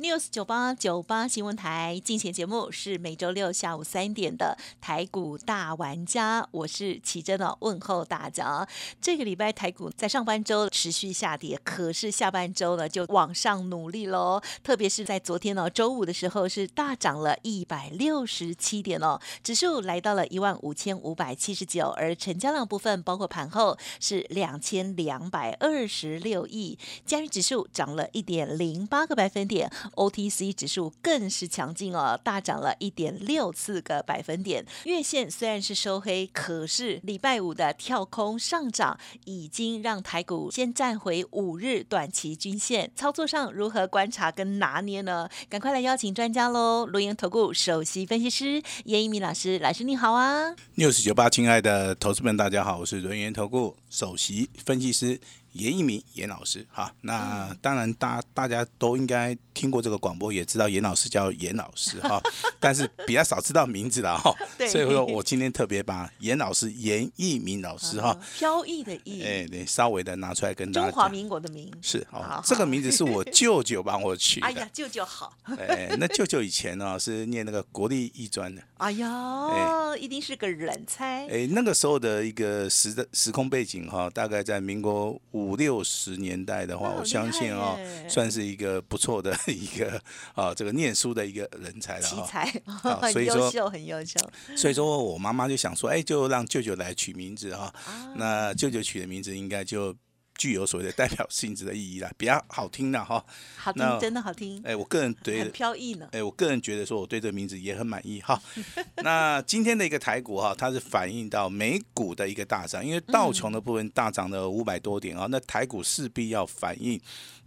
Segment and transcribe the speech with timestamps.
[0.00, 8.64] News 九八九八新闻台进行节目是每周六下午三点的台股大玩家，我是奇珍哦，问候大家。
[9.00, 14.40] 这个礼拜台股在上半周持续下跌，可是下半周呢就往上努力喽。
[14.62, 29.68] 特别是在昨天哦，周五的时候是大涨了一百六十七点哦，指数来到了一万五千五百七十九，而成交量部分包括盘后是两千两百二十六亿，加元指数涨了一点零八个百分点。
[29.90, 34.64] OTC 指数更是强劲哦，大涨了一点六四个百分点。
[34.84, 42.90] 月线虽然是收黑，可是礼拜五的跳空上涨已经让台股先站回五日短期均线。
[42.94, 45.28] 操作上如何观察跟拿捏呢？
[45.48, 46.86] 赶快来邀请专家喽！
[46.86, 55.20] 录音投顾首席分析师叶一鸣老师，老师你好啊！news 九八，亲爱的投资们，大家好，我是轮源投顾首席分析师
[55.58, 56.66] 严一鸣严老师。
[56.70, 62.20] 哈，那当然大大家都应该听过这个广播，也知道严老师叫严老师哈，
[62.58, 64.68] 但是比较少知道名字了哈对。
[64.68, 71.08] 所以说我今天特别把严老师严一鸣老师哈，飘逸的逸，哎，对，稍微的拿出来跟大家中华。
[71.08, 71.70] 民国的名。
[71.82, 75.32] 是好这个名字是我舅舅帮我取的哎呀。，舅舅好！
[75.58, 78.62] 哎，那舅舅以前呢是念那个国立艺专的。
[78.76, 81.26] 哎呀，一定是个人才。
[81.26, 90.00] 哎，那个时候的一个时的时空背景哈，大概在民国五六十年代的话，哦我相信哦算是一个不错的 一个
[90.34, 92.22] 啊，这个念书的一个人才了哈。
[92.26, 94.18] 奇才， 啊很所以说优秀，很优秀。
[94.56, 97.72] 所以说我妈妈就想说，哎，就让舅舅来取名字哈。
[97.86, 99.94] 啊那舅舅取的名字应该就
[100.38, 103.22] 具有所谓的代表性质的意义啦，比较好听的哈。
[103.56, 106.08] 好听，真的好听，哎，我个人对很飘逸呢。
[106.12, 108.40] 哎，我个人觉得说，我对这个名字也很满意哈。
[109.02, 116.98] 那今天的一个台股哈，它是反映到美股的一个大涨，因为道琼的部分大涨了五百多点啊，那台股势必要反映。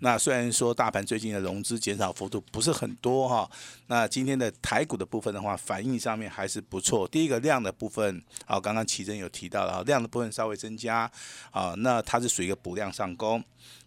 [0.03, 3.47] 那虽然说大盘最近的融资减少幅度不是很多哈，
[3.85, 7.07] 那今天的台股的部分的话，反应上面还是不错。
[7.07, 11.09] 第一个量的部分，啊，刚刚奇珍有提到了啊，量的部分稍微增加
[11.51, 13.43] 啊，那它是属于一个补量上攻。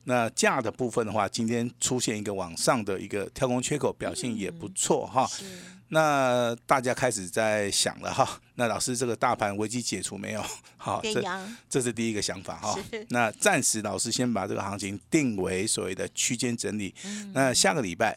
[0.06, 5.26] 那价的部分的话，今天出现一个往上的一个跳空缺口，表现也不错哈。
[5.26, 5.46] 是
[5.88, 10.44] 那大家开始在想了哈，那老师这个大盘危机解除没有？
[10.76, 11.24] 好，这，
[11.70, 12.78] 这是第一个想法哈。
[13.08, 16.94] 那暂时老师先把这个行情定为所谓的区间整理。
[17.06, 18.14] 嗯那下个礼拜。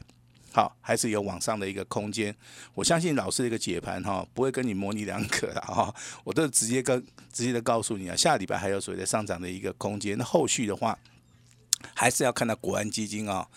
[0.57, 2.35] 好，还是有往上的一个空间。
[2.73, 6.99] 我相信老师的一个解盘哈，不会跟你模棱两可的哈，我都直接跟
[7.31, 10.17] 直接的告诉你啊，下礼拜还有所谓的上涨的一个空间。
[10.17, 10.97] 那后续的话，
[11.93, 13.47] 还是要看到国安基金啊、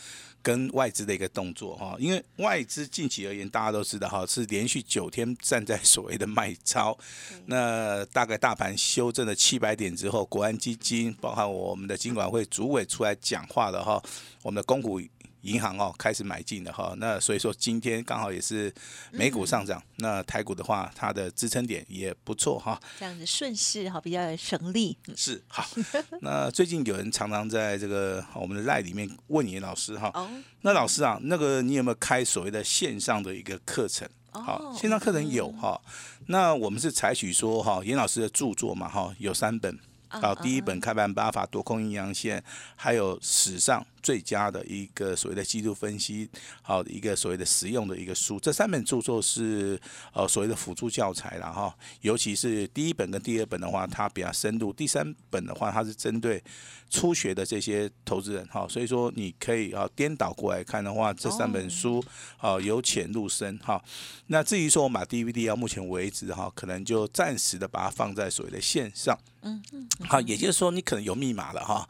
[0.42, 6.94] 跟外资的一个动作哈，因为外资近期而言，大家都知道哈，是连续九天站在所谓的卖超，
[7.48, 14.02] 那大概大盘修正了七百点之后，国安基金包含我们的金管会主委出来讲话了哈，
[14.42, 15.00] 我们的公股。
[15.42, 18.72] 银行哦开始买进的哈，那所以说今天刚好也是
[19.10, 22.80] 美股上涨，那台股的话，它的支撑点也不错哈。
[22.98, 24.96] 这样子顺势哈，比较省力。
[25.08, 25.66] 嗯是好，
[26.22, 30.28] 那最近有人常常在这个我们的赖里面问严老师哈，哦，
[30.62, 34.08] 那老师啊，那个你有没有开所谓的线上的一个课程？
[34.32, 35.80] 好，哦线上课程有哈。
[36.26, 39.78] 那我们是采取说哈，严老师的著作嘛哈，有三本。
[40.12, 42.40] 好，第一本《开盘八法多空阴阳线》，
[42.74, 46.28] 还有史上最佳的一个所谓的技术分析，
[46.62, 48.38] 好一个所谓的实用的一个书。
[48.40, 49.80] 这三本著作是
[50.12, 51.74] 呃所谓的辅助教材了哈。
[52.00, 56.42] 尤其是第一本跟第二本的话，它比较深度；第三本的话，它是针对
[56.88, 58.66] 初学的这些投资人哈。
[58.68, 62.04] 所以说你可以啊颠倒过来看的话，这三本书
[62.38, 63.82] 啊由浅入深哈。
[64.26, 69.18] 那至于说我们把 DVD 到目前为止哈，可能就暂时的把它放在所谓的线上。
[69.42, 71.88] 嗯嗯，好，也就是说你可能有密码了哈，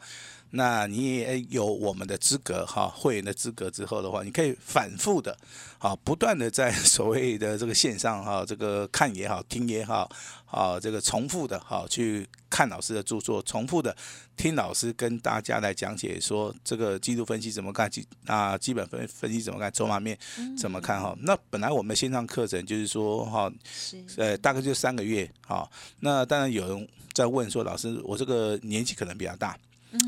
[0.51, 5.37] 那你也有我们的资格哈，会员的资格之后的话，你可以反复的
[5.79, 10.09] 啊，不断的在所谓的这个线上哈，这个看也好，听也好，
[10.45, 13.95] 啊，这个重复的哈去看老师的著作，重复的
[14.35, 20.17] 听老师跟大家来讲解说这个季度分析怎么看，基啊基本分分析怎么看，筹码面
[20.57, 21.15] 怎么看哈。
[21.21, 25.69] 那本来我们线上课程就是说哈，是呃，大概就三个月，哈、
[26.01, 29.57] 那当然有人在问说，老师，我这个年纪可能比较大，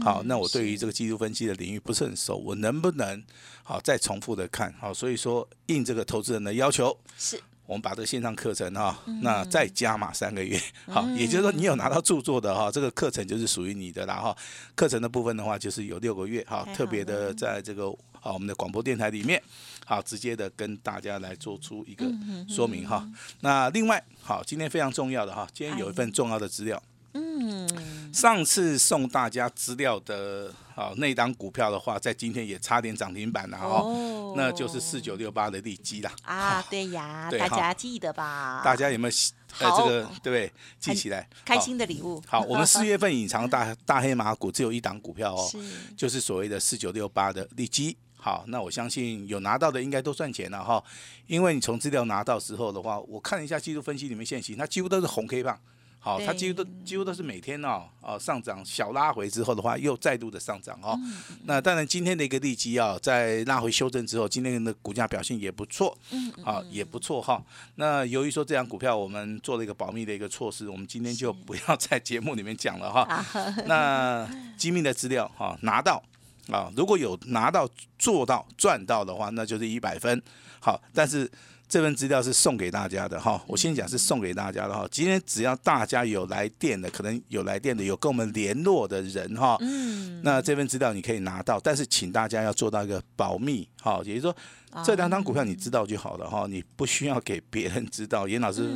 [0.03, 3.23] 好、那我对于这个技术分析的领域不是很熟，我能不能
[3.63, 4.73] 好再重复的看？
[4.79, 14.35] 好，所以说应这个投资人的要求，是我们把这个线上课程哈，那再加码三个月，好，也就是说你有拿到著作的哈，这个课程就是属于你的啦哈。
[14.75, 17.89] 课程的部分的话，就是有六个月哈，特别的在这个
[18.21, 19.41] 啊我们的广播电台里面，
[19.85, 22.05] 好直接的跟大家来做出一个
[22.47, 23.09] 说明哈。
[23.41, 26.81] 那另外好，今天非常重要的哈，今天有一份重要的资料。
[27.13, 36.11] 嗯，上次送大家资料的啊那档股票的话，在今天也差点涨停板了哦，那就是四九六八的利基啦。
[36.23, 38.61] 啊，对呀，大家记得吧？
[38.65, 39.13] 大家有没有
[39.59, 40.51] 呃这个对不对？
[40.79, 42.21] 记起来，开心的礼物。
[42.27, 45.47] 好， 我们四月份隐藏大大黑马股只有一档股票哦，
[45.95, 47.95] 就是所谓的四九六八的利基。
[48.15, 50.83] 好，那我相信有拿到的应该都赚钱了哈，
[51.27, 55.59] 因为你从资料拿到时候的话，我看一下技术分析里面现行，它几乎都是红 K 棒。
[56.03, 60.99] 好，它几乎都几乎都是每天哦，哦上涨小拉回之后的话，又再度的上涨哦。
[61.45, 67.41] 那当然今天的一个利基啊，在拉回修正之后，今天的股价表现也不错，嗯，啊也不错哈。
[67.75, 73.25] 那由于说这张股票我们做了一个保密的一个措施，我们今天就不要在节目里面讲了哈。
[73.65, 76.03] 那机密的资料哈拿到
[76.49, 77.65] 啊，如果有拿到
[77.97, 80.21] 做到赚到的话，那就是一百分。
[80.59, 81.31] 好，但是。
[81.73, 84.87] 这份资料是送给大家的哈，我先讲是送给大家的哈。
[84.91, 98.27] 今天只要大家有来电的，可能有来电的，有跟我们联络的人哈，嗯，那这份资料你可以拿到，但是请大家要做到一个保密哈，也就是说这两张股票你知道就好了哈，你不需要给别人知道。
[98.27, 98.69] 严老师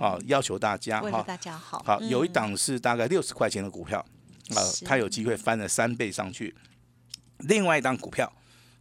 [0.00, 4.04] 啊，要求大家哈，大家好，好有一档是大概六十块钱的股票
[4.56, 6.52] 啊，它有机会翻了三倍上去，
[7.38, 8.32] 另外一档股票。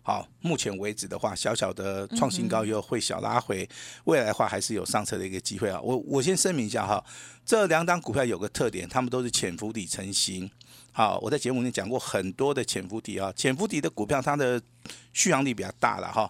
[0.10, 3.70] 好，目前为止的话，小小的创新高又会小拉回，
[4.06, 5.80] 未来的话还是有上车的一个机会啊。
[5.80, 7.06] 我我先声明一下哈，
[7.46, 10.50] 这两档股票有个特点，他们都是潜伏底成型。
[10.92, 14.60] 好，我在节目里面讲过很多的潜伏底啊，潜伏底的股票它的
[15.14, 16.28] 续航力比较大了哈。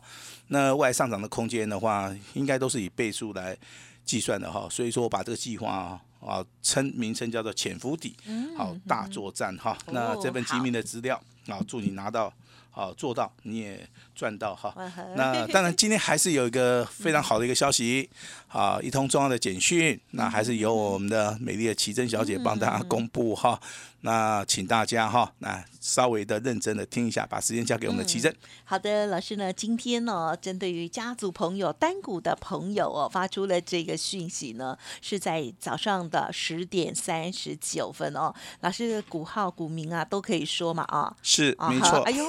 [0.48, 3.58] 那未来上涨的空间的话，应该都是以倍数来
[4.04, 4.68] 计算的哈。
[4.70, 8.14] 所以说我把这个计划啊称名称叫做潜伏底，
[8.58, 9.78] 好大作战哈。
[9.94, 11.16] 那这份机密的资料
[11.48, 12.34] 啊，祝你拿到。
[12.80, 13.86] 好，做到你也
[14.16, 14.74] 赚到哈。
[15.18, 18.10] 那当然，今天还是有一个非常好的一个消息，
[18.48, 23.60] 啊，一通重要的简讯，那还是由我们的美丽的奇珍小姐帮大家公布哈。
[24.02, 28.34] 那请大家哈，那稍微的认真的听一下，把时间交给我们的奇珍。
[28.64, 38.34] 好的，老师呢，今天呢，针对于家族朋友、单股的朋友哦，发出了这个讯息呢，是在早上的十点三十九分哦。
[38.62, 41.14] 老师的股号、股民啊，都可以说嘛啊？
[41.22, 42.00] 是，没错。
[42.04, 42.26] 哎呦，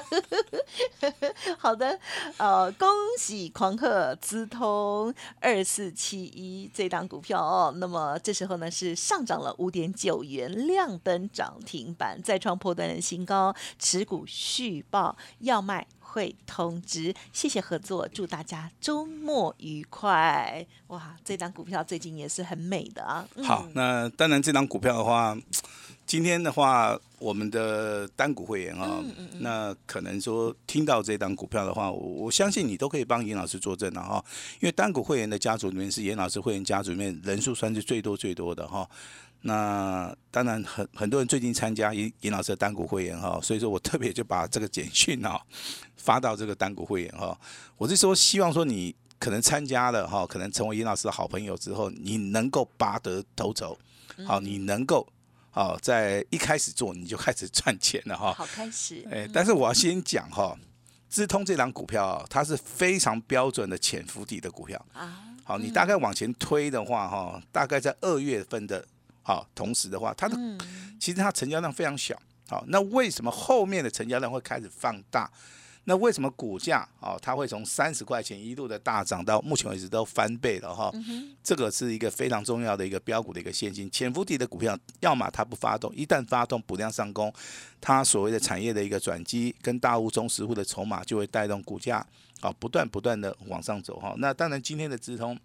[1.58, 1.98] 好的，
[2.38, 2.88] 呃，恭
[3.18, 7.74] 喜狂贺资通二四七一这档股票哦。
[7.76, 11.24] 那么这时候呢，是上涨了五点九元，亮灯。
[11.34, 17.12] 涨停板再创破断的新高，持股续报要卖会通知。
[17.32, 20.64] 谢谢合作，祝大家周末愉快！
[20.86, 23.26] 哇，这张股票最近也是很美的啊。
[23.42, 25.36] 好，那当然这张股票的话，
[26.06, 29.02] 今天的话，我们的单股会员啊，
[29.40, 34.24] 那可能说听到这张股票的话，我我相信你都可以帮严老师作证了哈。
[34.60, 38.88] 因为单股会员的家族里面是严老师会员家族里面人数算是最多最多的哈。
[39.46, 45.38] 那当然，很很多人最近参加尹尹老师的单股会员哈，所以说我特别就把这个简讯哈
[45.98, 47.38] 发到这个单股会员哈。
[47.76, 53.78] 我是说，希望说你可能参加了哈，可能成为尹老师的好朋友之后，你能够拔得头筹，
[54.26, 55.06] 好，你能够
[55.50, 58.32] 好在一开始做你就开始赚钱了哈。
[58.32, 59.06] 好开始。
[59.12, 60.56] 哎，但是我要先讲哈，
[61.10, 65.20] 资通这档股票它是非常标准的潜伏底的股票啊。
[65.44, 68.82] 好，你大概往前推的话哈，大概在二月份的。
[69.24, 70.36] 好，同时的话，它的
[71.00, 72.14] 其实它成交量非常小。
[72.46, 75.28] 好，那为什么后面的成交量会开始放大？
[75.86, 80.92] 那为什么股价哦，它会从三十块钱一路的大涨到目前为止都翻倍了哈？
[81.42, 83.90] 这个是一个非常重要的一个标股的一个现金。
[83.90, 87.32] 潜伏底的股票，要么它不发动，一旦发动补量上攻，
[87.80, 92.06] 它所谓的产业的一个转机跟大户中实户的筹码就会带动股价
[92.40, 94.14] 啊不断不断的往上走哈。
[94.18, 95.38] 那当然今天的直通。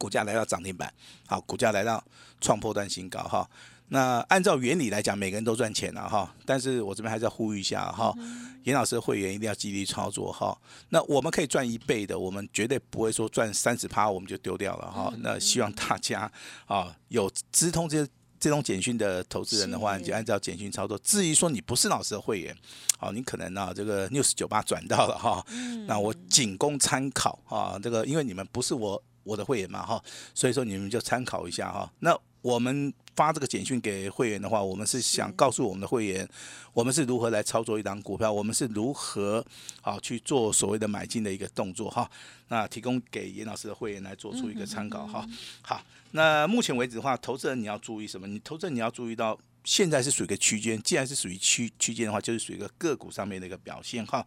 [0.00, 0.90] 股价来到涨停板，
[1.26, 2.02] 好，股价来到
[2.40, 3.46] 创破断新高哈。
[3.92, 6.32] 那按照原理来讲，每个人都赚钱了哈。
[6.46, 8.14] 但是我这边还是要呼吁一下哈，
[8.62, 10.56] 严老师的会员一定要积极操作哈。
[10.88, 15.12] 那我们可以赚一倍的，我们绝对不会说赚三十趴我们就丢掉了哈。
[15.18, 16.30] 那希望大家
[16.66, 18.06] 啊有直通这
[18.38, 20.96] 这种简讯的投资人的话，你就按照简讯操作。
[20.98, 22.56] 至于说你不是老师的会员，
[22.96, 25.44] 好，你可能啊这个 news 九八转到了哈，
[25.88, 27.76] 那我仅供参考啊。
[27.82, 29.02] 这个因为你们不是我。
[29.22, 30.02] 我的会员嘛哈，
[30.34, 31.90] 所以说你们就参考一下哈。
[32.00, 36.28] 那我们发这个简讯给会员的话，我们是想告诉我们的会员，
[36.72, 39.44] 我们是如何来操作一档股票，我们是如何
[39.82, 42.10] 好去做所谓的买进的一个动作哈。
[42.48, 45.26] 那提供给严老师的会员来做出一个参考哈。
[45.60, 48.26] 好，那目前为止的话，投资人你要注意什么？
[48.26, 49.38] 你投资人你要注意到。
[49.62, 54.24] 现在是属于一个区间，既然是属于区区间的话，就是属于一个个股上面的一个表现哈。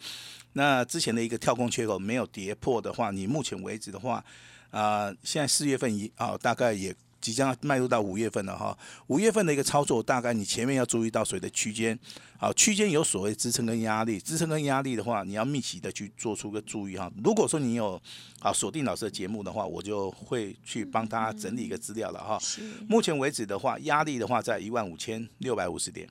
[0.54, 4.24] 那之前的一个跳空缺口没有跌破的话，你目前为止的话，
[4.74, 6.94] 啊，现在四月份一啊，大概也。
[7.24, 8.78] 即将迈入到五月份了哈，
[9.08, 11.98] 五月份的一个操作，大概你前面要注意到谁的区间，
[12.38, 17.10] 好，区间有所谓支撑跟压力，支撑跟压力的话，你要密集的去做出个注意哈。
[17.24, 17.98] 如果说你有
[18.42, 22.38] 啊锁定老师的节目的话，我就会去帮他整理一个资料了哈。
[22.90, 26.06] 目前为止的话，压力的话在一万五千六百五十点，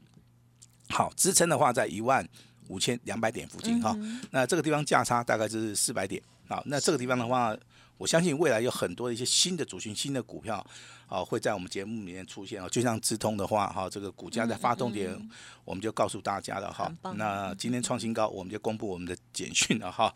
[0.89, 2.27] 好，支撑的话在一万
[2.69, 3.95] 五千两百点附近哈。
[4.31, 7.55] 那这个地方价差大概是四百点，好，那这个地方的话。
[7.99, 10.65] 我相信未来有很多的一些新的主群、新的股票，
[11.07, 12.69] 啊，会在我们节目里面出现哦。
[12.69, 15.17] 就像智通的话，哈，这个股价在发动点，
[15.65, 16.93] 我们就告诉大家了哈。
[17.15, 20.13] 那今天创新高，我们就公布我们的简讯了哈。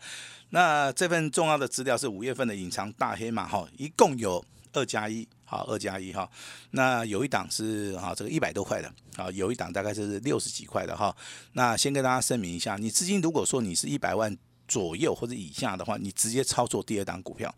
[0.49, 4.43] 那这份重要的资料是五月份的隐藏大黑马哈，一共有
[4.73, 6.29] 二加一，好，二加一哈。
[6.71, 11.15] 那有一档是哈这个一百多块的，啊，有一档大概是六十几块的哈。
[11.53, 14.37] 那先跟大家声明一下，你资金如果说你是一百万。
[14.67, 17.53] 左右或者以下的话，你直接操作第二档股票。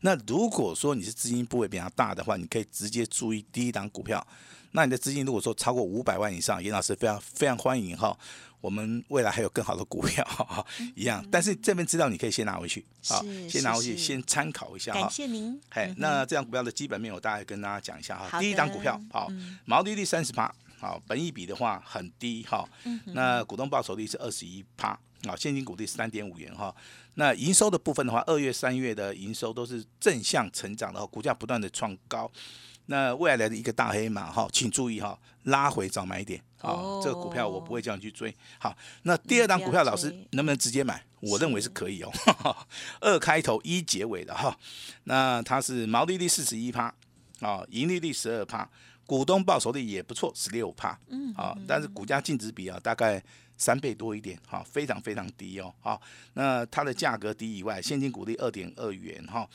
[0.00, 4.26] 那如果说你是资金部位比较大的话，你可以直接注意第一档股票。
[4.72, 8.16] 那你的资金如果说超过五百万以上，严老师非常非常欢迎哈。
[8.60, 10.24] 我们未来还有更好的股票
[10.94, 15.00] 一样，但是这边资料你可以先拿回去啊，先拿回去先参考一下哈。
[15.00, 15.60] 感谢您。
[15.70, 18.40] 嘿，那这张股票的基本面我大概跟大家讲一下哈。
[18.40, 19.28] 第一档股票好，
[19.64, 22.64] 毛利率三十八，好，本益比的话很低哈。
[23.06, 24.98] 那股东报酬率是二十一趴。
[25.28, 26.74] 啊，现金股利三点五元哈，
[27.14, 32.30] 那营收的部分的话，二月、三月的营收都是正向成长的，股价不断的创高。
[32.86, 38.34] 那未来的一个大黑马哈，请注意哈，拉回早买点啊，这个股票我不会叫你去追。
[38.58, 41.00] 好，那第二档股票老师能不能直接买？
[41.20, 42.10] 我认为是可以哦，
[43.00, 44.58] 二开头一结尾的哈，
[45.04, 46.92] 那它是毛利率四十一趴
[47.38, 48.68] 啊，盈利率十二趴，
[49.06, 53.22] 股东报酬率也不错，十六趴，嗯，啊，但是股价净值比啊，大概。
[53.56, 56.00] 三倍多一点，哈，非常非常低哦，哈，
[56.34, 59.48] 那它的价格低以外，现金股利二点二元，哈。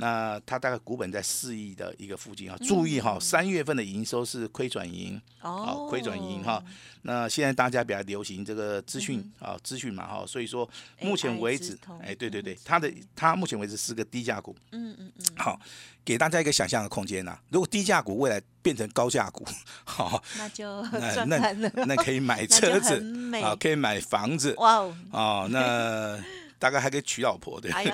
[0.00, 6.62] 那它大概股本在四亿的一个附近啊，注意哈，三月份的营收是亏转盈，哦，亏转盈哈。
[7.02, 10.68] 那现在大家比较流行这个资讯啊，资讯嘛哈，所以说
[11.00, 15.58] 目前为止，哎，对对对，它的它目前为止是个低价股，嗯嗯嗯，好，
[16.04, 17.36] 给大家一个想象的空间呐。
[17.50, 19.44] 如果低价股未来变成高价股，
[19.84, 20.82] 好，那就
[21.26, 22.94] 那 那那可以买 车子
[23.42, 26.22] 啊，可以买房子，哇哦，哦那。
[26.58, 27.92] 大概还可以娶老婆，对不对？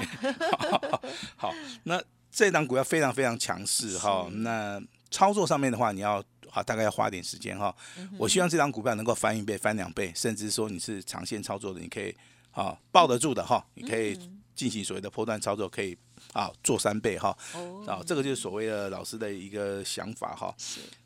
[1.37, 1.53] 好，
[1.85, 4.29] 那这档股票非常非常强势哈。
[4.33, 7.75] 那操作上面的话，你要啊，大概要花点时间哈。
[8.19, 12.15] 我希望这档股票能够翻一倍、翻两倍，甚至说你是长线操作的，你可以
[12.51, 13.65] 啊抱得住的哈。
[13.75, 14.19] 你可以
[14.55, 15.97] 进行所谓的波段操作，可以
[16.33, 17.37] 啊做三倍哈。
[17.55, 20.55] 哦啊，这个就是所谓的老师的一个想法哈。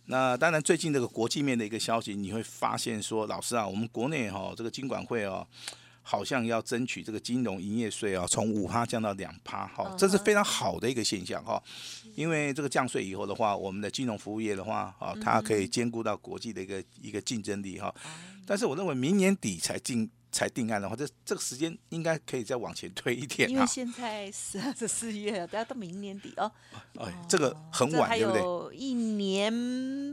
[0.07, 5.47] 那当然，最近这个国际面的一个消息，你会发现说，老师啊，我们国内哈这个金管会哦。
[6.11, 11.63] 好像要争取这个金融营业税啊，从五趴降到两趴，哈，这是非常好的一个现象哈。
[12.15, 17.95] 因为这个降税以后的话，我们的金融服务业的话，啊，它可以兼顾到国际的一个一个竞争力哈。
[18.47, 20.11] 但是我认为明年底才进。
[20.39, 23.51] 才定案的话，这这个时间应该可以再往前推一点。
[23.51, 26.49] 因为现在是是四月，大家到明年底哦。
[27.01, 28.41] 哎，这个很晚，对不对？
[28.41, 29.53] 有一年，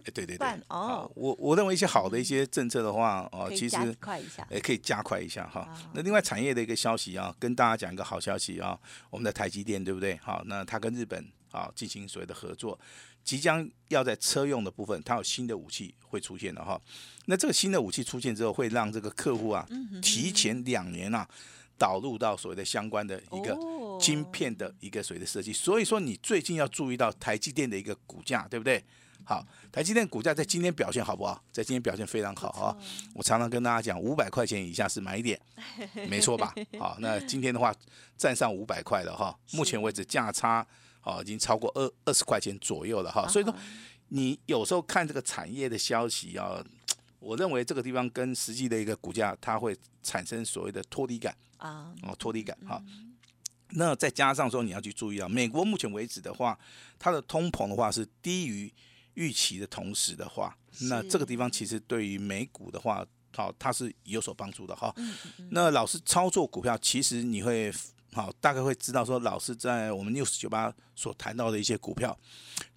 [0.01, 0.37] 对对对。
[0.69, 5.69] 哦，我我认为一些好的一些政策的话，哦，其实加快一下，也可以加快一下哈。
[5.93, 8.79] 那另外产业的一个消息啊，跟大家讲一个好消息啊，
[9.11, 10.17] 我们的台积电对不对？
[10.23, 11.23] 好，那它跟日本
[11.55, 12.77] 啊进行所谓的合作。
[13.23, 16.79] 即将要在车用的部分，它有新的武器会出现的哈。
[17.25, 19.67] 那这个新的武器出现之后，会让这个客户啊
[19.99, 21.27] 提前两年啊
[21.75, 23.57] 导入到所谓的相关的一个
[23.99, 25.51] 晶片的一个所谓的设计。
[25.51, 28.83] 所以说，你最近要注意到台积电的一个股价，对不对？
[29.23, 31.43] 好，台积电股价在今天表现好不好？
[31.51, 32.77] 在今天表现非常好啊。
[33.15, 35.41] 我常常跟大家讲，五百块钱以下是买点，
[36.07, 36.53] 没错吧？
[36.77, 37.73] 好，那今天的话
[38.15, 39.35] 站上五百块了哈。
[39.53, 40.63] 目前为止价差。
[41.05, 43.55] 哦，已经超过二二十块钱左右了哈，所以说
[44.07, 46.65] 你有时候看这个产业的消息啊，
[47.19, 52.81] 我认为这个地方跟实际的一个股价，它会产生所谓的脱离感啊，哦脱离感哈。
[53.69, 56.57] 那再加上说你要去注意啊，美国目前为止的话，
[56.97, 58.73] 它的通膨的话是低于
[59.13, 60.57] 预期的同时的话，
[60.89, 64.91] 那这个地方其实对于美股的话，好它是有所帮助的哈。
[65.51, 67.71] 那老师操作股票，其实你会。
[68.15, 72.17] 好，大概会知道说，老师在我们 news 九八所谈到的一些股票，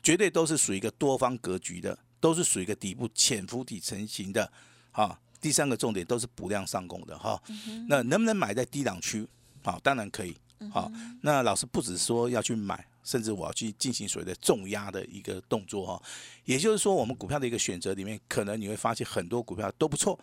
[0.03, 4.51] 绝对都是属于一个多方格局的，都是属于一个底部潜伏底成型的。
[4.91, 7.41] 好，第三个重点都是补量上攻的哈。
[7.87, 9.25] 那能不能买在低档区？
[9.63, 10.37] 好，当然可以。
[10.73, 10.91] 好，
[11.23, 16.03] 那老师不止说要去买，甚至我要去进行所谓的重压的一个动作哈。
[16.47, 20.19] 也就是说，我们股票的一个选择里面，可能你会发现很多股票都不错。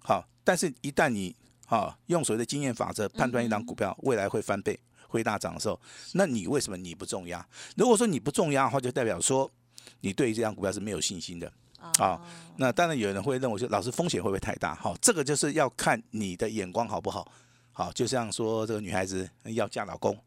[0.00, 1.32] 好，但是一旦你
[1.68, 5.80] 啊用所谓的经验法则判断一档股票未来会翻倍、会大涨的时候，
[6.14, 7.46] 那你为什么你不重压？
[7.76, 9.50] 如果说你不重压的话，就代表说
[10.00, 11.52] 你对这张股票是没有信心的。
[12.00, 12.20] 啊，
[12.56, 14.74] 那当然有人会认为说，老师风险会不会太大？
[14.74, 17.30] 好，这个就是要看你的眼光好不好。
[17.70, 20.18] 好，就像说这个女孩子要嫁老公，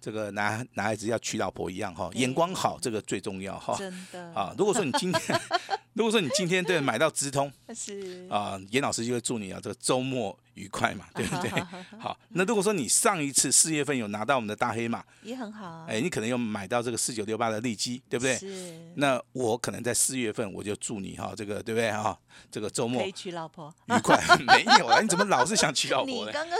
[0.00, 3.76] 这个男男孩子要娶老婆一样哈，眼光好这个最重要哈。
[3.76, 5.40] 真的啊，如果说你今天，
[5.92, 11.50] 如果说你今天对买到直通， 是啊，严老师就会祝你啊，这个周末愉快嘛， 对不对？
[12.00, 15.86] 好，那如果说你上一次四月份有拿到我们的大黑马，也很好啊。
[15.88, 18.36] 哎，你可能有买到这个四九六八的利基，对不对？
[18.36, 18.92] 是。
[18.96, 22.18] 那我可能在四月份我就祝你哈，这个对不对哈？
[22.50, 24.20] 这个周末可以娶老婆， 愉快。
[24.46, 26.30] 没有啊，你怎么老是想娶老婆呢？
[26.30, 26.58] 你刚刚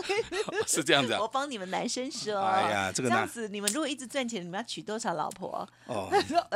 [0.67, 1.21] 是这样子啊？
[1.21, 5.67] 我帮你们男生说，哎呀，这个这样子，你们如果一直赚钱，你们要娶多少老婆？
[5.87, 6.11] 哦，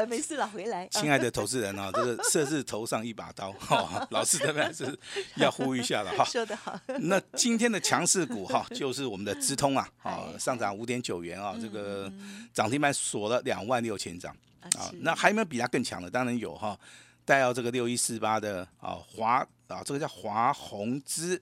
[0.08, 0.86] 没事了，回来。
[0.88, 4.98] 亲爱的投资人啊，这个设置头上一把刀，哈，老师这边是
[5.36, 6.24] 要呼吁一下了哈。
[6.24, 6.78] 说得好。
[7.00, 12.12] 那今天的强势股哈， 就是我们的资通啊，啊， 上涨五点九元啊，这个
[12.52, 14.34] 涨停板锁了两万六千张
[14.72, 14.90] 啊。
[15.00, 16.10] 那还有没有比它更强的？
[16.10, 16.78] 当然有哈，
[17.24, 21.40] 带到这个六一四八的啊华啊，这个叫华宏资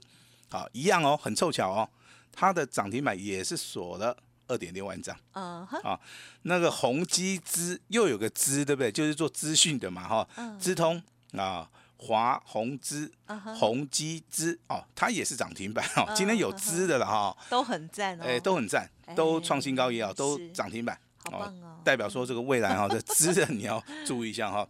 [0.51, 1.89] 啊，一样哦，很凑巧哦，
[2.31, 4.17] 它的涨停板也是锁了
[4.47, 5.67] 二点六万张啊。
[5.83, 5.99] 啊，
[6.43, 8.93] 那个宏基资又有个资，对不对？
[8.93, 10.29] 就是做资讯的嘛哈，
[10.59, 11.03] 资通
[11.33, 11.69] 啊。
[11.99, 13.13] 华宏资、
[13.57, 16.09] 宏基资哦，它也是涨停板哦。
[16.15, 21.81] 今天有资的了哈，都很赞哦，哎，都很赞，都创新高也好，都涨停板，好棒哦。
[21.85, 24.67] 代表说这个未来哈，这资的你要注意一下哈。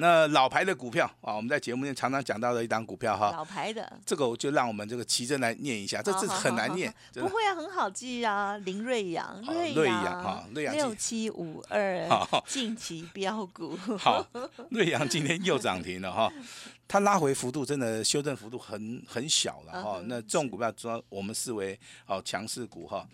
[0.00, 9.40] 那老牌的股票啊，我们在节目里常常讲到的一档股票哈，老牌的，这个我就让我们这个奇珍来念一下，这这很难念，不会啊，很好记啊，林瑞阳，
[9.74, 12.08] 瑞阳哈，瑞阳六七五二，
[12.46, 14.26] 近期标股，好，
[14.70, 16.32] 瑞阳今天又涨停了哈，
[16.88, 23.06] 它拉回幅度真的修正幅度很很小了哈，那这种股票主要我们视为哦强势股哈。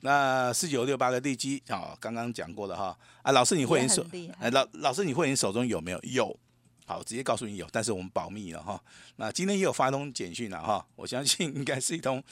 [0.00, 4.04] 那四九六八的利基啊，刚刚讲过了哈啊，老师你会员手，
[4.38, 6.00] 哎老老师你会员手中有没有？
[6.02, 6.38] 有，
[6.84, 8.82] 好直接告诉你有，但是我们保密了哈。
[9.16, 12.22] 那今天也有发通简讯了哈，我相信应该是一通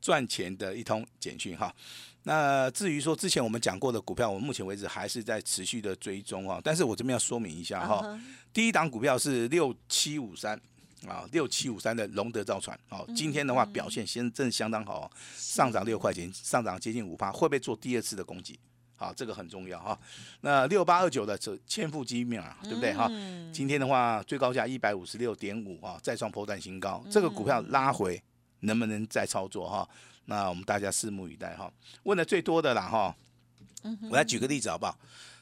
[0.00, 1.74] 赚钱的一通简讯哈。
[2.24, 8.20] 那至于说之前我们讲过的股票，我们目前为止还是在持续的追踪哈，但是我这边要说明一下哈，
[8.52, 10.60] 第一档股票是六七五三。
[11.08, 18.56] 啊，六七五三的龙德造船，好，今天的话表现先真的相当好，上涨六块钱，上涨接近五趴，会不会做第二次的攻击？
[19.02, 19.98] 好，这个很重要哈。
[20.42, 23.10] 那六八二九的这千富基面啊，对不对哈？
[23.52, 28.22] 今天的话最高价一百五十六点五啊，再创破断新高，这个股票拉回
[28.60, 29.88] 能不能再操作哈？
[30.26, 31.68] 那我们大家拭目以待哈。
[32.04, 33.16] 问的最多的啦哈，
[34.08, 34.96] 我来举个例子好不好？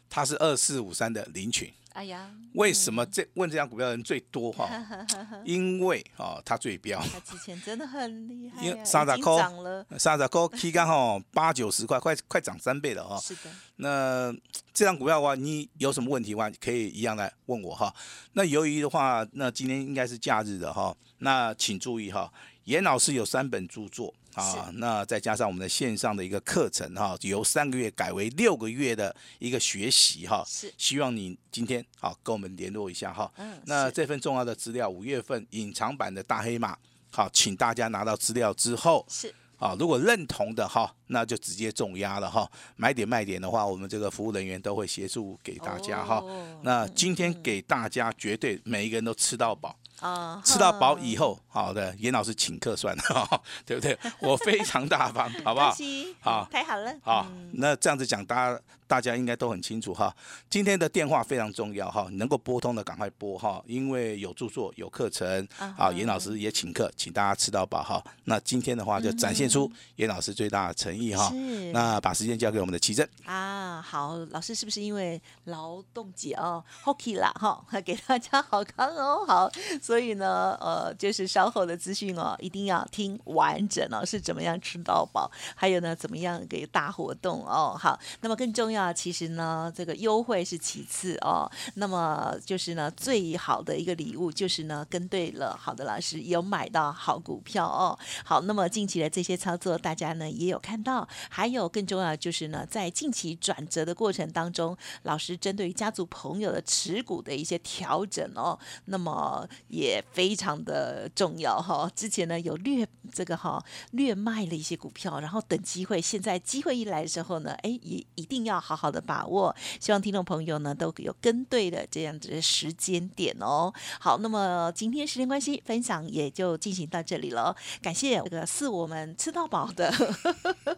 [0.09, 1.71] 它是二四五三的林群。
[1.93, 4.69] 哎呀，为什么这问这张股票的人最多哈？
[5.45, 7.03] 因为啊，它最标。
[7.13, 13.19] 它之前真的很厉害，因为三十块涨了，三十块期间哈八九十块，快快涨三倍了哈。
[13.19, 13.51] 是的。
[13.77, 14.33] 那
[14.73, 17.93] 这张股票的话，你有什么问题的话，可以一样来问我哈。
[18.35, 22.33] 那由于的话，那今天应该是假日的哈，那请注意哈，
[22.65, 24.15] 严老师有三本著作。
[24.35, 30.73] 啊，那再加上我们的线上的一个课程哈，由三个月改为六个月的一个学习哈，是。
[30.79, 33.33] 希望你今天好跟我们联络一下哈。
[33.37, 36.77] 嗯，那这份重要的资料，五月份隐藏版的大黑马，
[37.11, 39.35] 好，请大家拿到资料之后是。
[39.59, 42.51] 啊，如果认同的哈，那就直接重压了哈。
[42.77, 46.23] 买点卖点的话，我们这个服务人员都会协助给大家哈。
[46.63, 49.77] 那今天给大家绝对每一个人都吃到饱。
[50.01, 53.95] 啊，吃到饱以后，好的，严老师请客算了， 对不对？
[54.19, 55.77] 我非常大方，好不好？
[56.21, 56.97] 好，太好了。
[57.03, 60.11] 好，那这样子讲，大家大家应该都很清楚哈。
[60.49, 65.47] 今天的电话非常重要哈，能够拨通的赶快拨哈，因为有著作有课程
[65.77, 65.93] 啊。
[65.93, 68.03] 严老师也请客，请大家吃到饱哈。
[68.25, 71.33] 那今天的话就展现出严老师最大的诚意哈。
[71.73, 73.81] 那把时间交给我们的奇珍啊。
[73.81, 79.49] 好，老师是不是因为劳动节哦，Hockey 啦哈， 给大家好康哦， 好。
[79.81, 87.77] 所以呢，呃，就是稍后的资讯哦，一定要听完整哦，是怎么样吃到饱，还有呢，怎么样给大活动哦。
[87.79, 88.81] 好，那么更重要。
[88.81, 91.51] 要其实呢，这个优惠是其次哦。
[91.75, 97.99] 那么就是呢，最好的一个礼物就是呢，跟对了好的老师，有买到好股票哦。
[98.25, 100.90] 好，那么近期的这些操作，大家呢也有看到。
[101.29, 111.91] 还有更重要就是呢，在近期转折的过程当中，老师针对于家族朋友的持股的一些调整哦，那么也非常的重要哈。
[111.95, 119.55] 之前呢有略这个哈略卖了一些股票，然后等机会，现在机会一来的时候呢，哎，也一定要好好的把握。
[119.79, 123.73] 希望听众朋友呢都有跟对的这样子的时间点哦。
[124.01, 127.55] 好，那么今天时间关系，分享也就进行到这里了。
[127.83, 129.93] 感谢这个是我们吃到饱的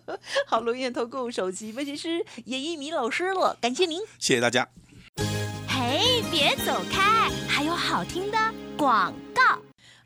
[0.46, 4.00] 好龙岩投顾首席分析师严一鸣老师了，感谢您。
[4.18, 4.68] 谢谢大家。
[5.68, 8.38] 嘿，别走开，还有好听的
[8.76, 9.31] 广告。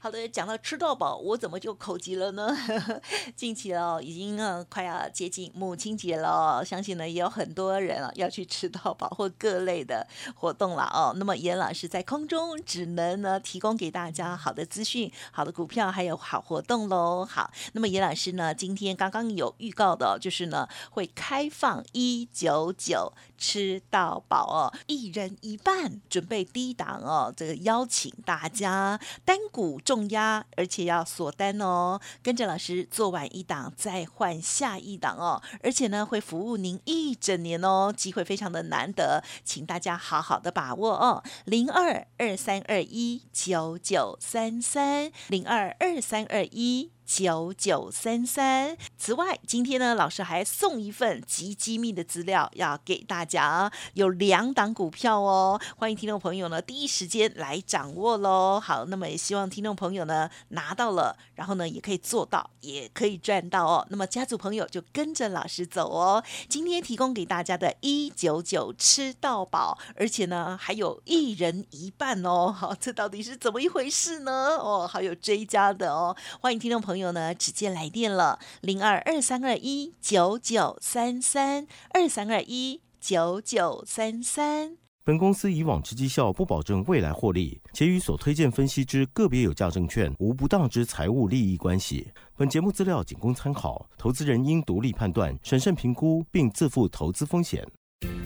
[0.07, 2.57] 好的，讲到吃到饱，我怎么就口急了呢？
[3.35, 11.13] 近期哦，已经呃快要接近母亲节了，相信呢也有很多人啊要去吃到饱或各类的活动了哦。
[11.17, 17.25] 那么严老师在空中只能呢提供给大家好的资讯、好的股票还有好活动喽。
[17.25, 29.81] 好，那么严老师呢今天刚刚有预告的，就是呢会开放一九九吃到饱哦，一人一半，准备低档哦，这个邀请大家单股。
[29.85, 32.01] 重压，而且要锁单哦。
[32.23, 35.41] 跟着老师做完一档，再换下一档哦。
[35.63, 41.23] 而且呢，会服务您一整年哦，机会非常的难得，请大家好好的把握哦。
[41.45, 46.91] 零二二三二一九九三三，零二二三二一。
[47.07, 48.77] 九九三三。
[48.99, 58.59] 此外，今天呢，老师还送一份极机密的资料要给大家，有两档股票哦，欢迎听众朋友呢第一时间来掌握喽。
[58.59, 63.87] 好，那么也希望听众朋友呢拿到了，然后呢也可以做到，也可以赚到哦。
[63.89, 66.23] 那么家族朋友就跟着老师走哦。
[66.49, 72.51] 今天提供给大家的一九九吃到饱，而且呢还有一人一半哦。
[72.51, 74.57] 好，这到底是怎么一回事呢？
[74.57, 76.96] 哦，还有追加的哦，欢迎听众朋友。
[76.97, 84.79] 朋友呢，直接来电了，零二二三二一九九三三二三二一九九三三。
[85.05, 92.11] 本公司以往之绩效不保证未来获利，且与所推荐分析之个别有价证券无不当之财务利益关系。
[92.35, 97.63] 本节目资料仅供参考，投资人应独立判断、审慎评估，并自负投资风险。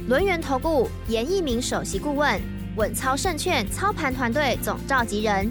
[0.06, 2.40] 轮源投顾严一鸣首席顾问，
[2.76, 5.50] 稳操胜券操盘团队总召集人。